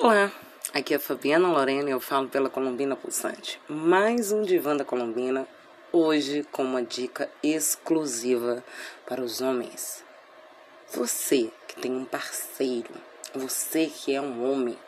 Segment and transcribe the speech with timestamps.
[0.00, 0.30] Olá,
[0.72, 3.60] aqui é a Fabiana Lorena e eu falo pela Colombina Pulsante.
[3.68, 5.44] Mais um Divã da Colombina,
[5.90, 8.62] hoje com uma dica exclusiva
[9.04, 10.04] para os homens.
[10.92, 12.94] Você que tem um parceiro,
[13.34, 14.78] você que é um homem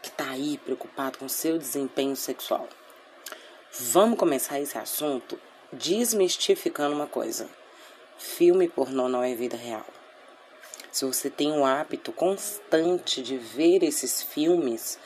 [0.00, 2.68] que está aí preocupado com seu desempenho sexual.
[3.72, 5.40] Vamos começar esse assunto
[5.72, 7.50] desmistificando uma coisa.
[8.16, 9.84] Filme pornô não é vida real.
[10.92, 14.98] Se você tem um hábito constante de ver esses filmes,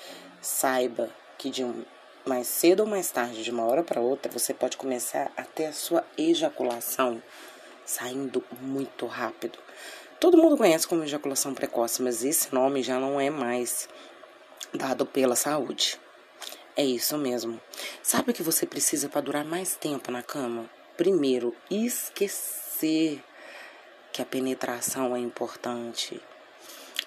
[0.42, 1.84] saiba que de um,
[2.26, 5.66] mais cedo ou mais tarde, de uma hora para outra, você pode começar a ter
[5.66, 7.22] a sua ejaculação
[7.84, 9.60] saindo muito rápido.
[10.18, 13.88] Todo mundo conhece como ejaculação precoce, mas esse nome já não é mais
[14.74, 16.00] dado pela saúde.
[16.74, 17.60] É isso mesmo.
[18.02, 20.68] Sabe o que você precisa para durar mais tempo na cama?
[20.96, 23.22] Primeiro, esquecer
[24.16, 26.18] que a penetração é importante.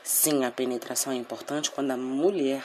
[0.03, 2.63] Sim, a penetração é importante quando a mulher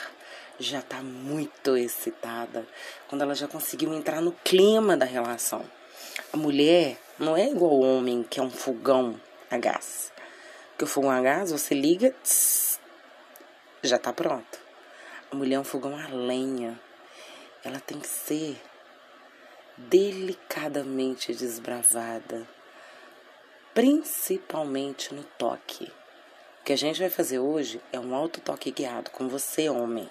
[0.59, 2.69] já está muito excitada,
[3.09, 5.65] quando ela já conseguiu entrar no clima da relação.
[6.31, 9.19] A mulher não é igual ao homem, que é um fogão
[9.51, 10.13] a gás.
[10.73, 12.79] Porque o fogão a gás, você liga, tss,
[13.83, 14.59] já está pronto.
[15.33, 16.79] A mulher é um fogão a lenha.
[17.65, 18.61] Ela tem que ser
[19.79, 22.47] delicadamente desbravada
[23.75, 25.93] principalmente no toque.
[26.61, 30.09] O que a gente vai fazer hoje é um auto toque guiado com você, homem.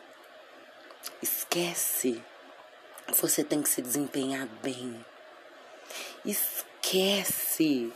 [1.22, 2.22] Esquece.
[3.20, 5.04] Você tem que se desempenhar bem.
[6.26, 7.92] Esquece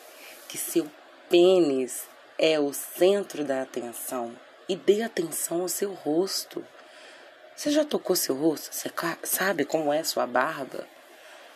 [0.47, 0.89] que seu
[1.29, 2.05] pênis
[2.39, 4.33] é o centro da atenção
[4.69, 6.65] e dê atenção ao seu rosto.
[7.55, 8.73] Você já tocou seu rosto?
[8.73, 8.89] Você
[9.23, 10.87] sabe como é sua barba?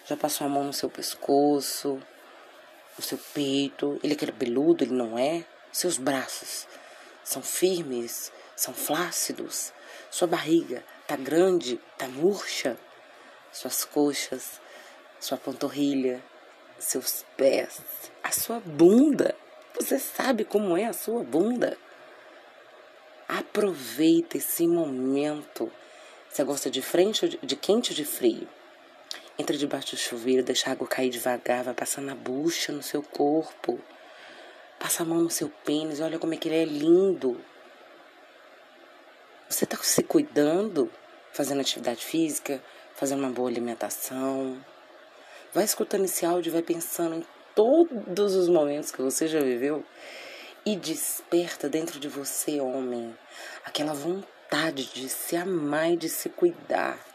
[0.05, 2.01] Já passou a mão no seu pescoço?
[3.01, 5.43] O seu peito, ele é cabeludo, ele não é.
[5.71, 6.67] Seus braços
[7.23, 9.73] são firmes, são flácidos.
[10.09, 12.77] Sua barriga tá grande, tá murcha.
[13.51, 14.61] Suas coxas,
[15.19, 16.23] sua panturrilha,
[16.79, 17.81] seus pés,
[18.23, 19.35] a sua bunda.
[19.77, 21.77] Você sabe como é a sua bunda?
[23.27, 25.71] Aproveita esse momento.
[26.29, 28.47] Você gosta de frente, de quente ou de frio?
[29.41, 33.01] Entra debaixo do chuveiro, deixa a água cair devagar, vai passando na bucha, no seu
[33.01, 33.79] corpo.
[34.77, 37.43] Passa a mão no seu pênis, olha como é que ele é lindo.
[39.49, 40.91] Você está se cuidando,
[41.33, 42.63] fazendo atividade física,
[42.93, 44.63] fazendo uma boa alimentação.
[45.51, 47.25] Vai escutando esse áudio, vai pensando em
[47.55, 49.83] todos os momentos que você já viveu
[50.63, 53.17] e desperta dentro de você, homem,
[53.65, 57.10] aquela vontade de se amar e de se cuidar.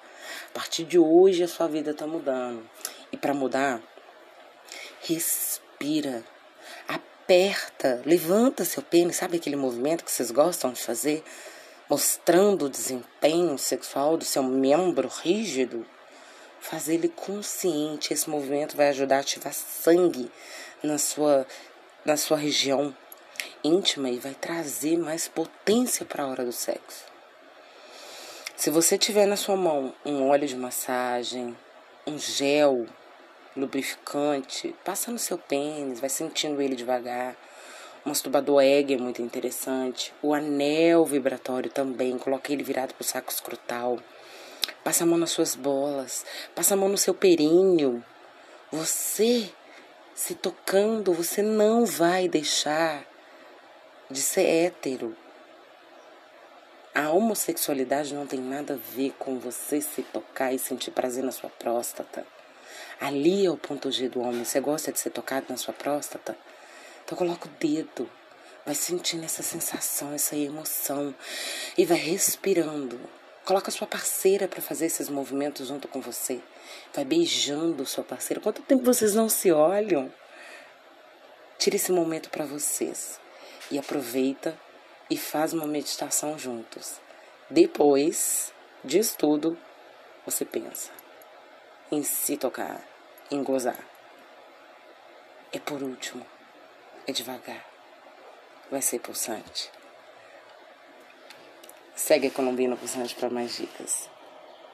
[0.50, 2.69] A partir de hoje a sua vida está mudando.
[3.12, 3.81] E para mudar,
[5.03, 6.25] respira,
[6.88, 11.25] aperta, levanta seu pênis, sabe aquele movimento que vocês gostam de fazer?
[11.88, 15.87] Mostrando o desempenho sexual do seu membro rígido.
[16.60, 18.12] Fazer ele consciente.
[18.12, 20.31] Esse movimento vai ajudar a ativar sangue
[20.82, 21.47] na sua,
[22.04, 22.94] na sua região
[23.62, 27.16] íntima e vai trazer mais potência para a hora do sexo.
[28.66, 31.56] Se você tiver na sua mão um óleo de massagem,
[32.04, 32.84] um gel
[33.56, 37.37] lubrificante, passa no seu pênis, vai sentindo ele devagar.
[38.05, 40.12] O masturbador egg é muito interessante.
[40.21, 44.00] O anel vibratório também, coloque ele virado para o saco escrotal.
[44.82, 48.05] Passa a mão nas suas bolas, passa a mão no seu períneo.
[48.72, 49.49] Você
[50.12, 53.05] se tocando, você não vai deixar
[54.10, 55.16] de ser hétero.
[56.97, 61.31] A homossexualidade não tem nada a ver com você se tocar e sentir prazer na
[61.31, 62.27] sua próstata.
[62.99, 64.47] Ali é o ponto G do homem.
[64.47, 66.35] Você gosta de ser tocado na sua próstata?
[67.05, 68.09] Então coloca o dedo.
[68.65, 71.15] Vai sentindo essa sensação, essa emoção.
[71.77, 72.99] E vai respirando.
[73.45, 76.41] Coloca a sua parceira para fazer esses movimentos junto com você.
[76.95, 78.41] Vai beijando sua parceira.
[78.41, 80.11] Quanto tempo vocês não se olham?
[81.59, 83.21] Tire esse momento para vocês.
[83.71, 84.59] E aproveita
[85.11, 87.00] e faz uma meditação juntos.
[87.49, 88.53] Depois
[88.85, 89.58] disso tudo,
[90.25, 90.91] você pensa
[91.91, 92.82] em se tocar,
[93.31, 93.79] em gozar.
[95.53, 96.26] E por último,
[97.06, 97.64] é devagar.
[98.70, 99.70] Vai ser pulsante.
[101.94, 104.11] Segue a Colombina Pulsante para mais dicas.